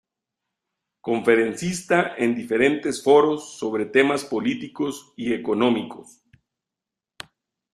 Conferencista 1.07 2.15
en 2.17 2.33
diferentes 2.33 3.03
foros 3.03 3.59
sobre 3.59 3.85
temas 3.85 4.25
políticos 4.25 5.13
y 5.15 5.31
económicos. 5.33 6.23